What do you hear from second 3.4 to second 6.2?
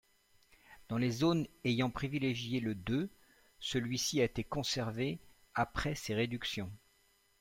celui-ci a été conservé après ces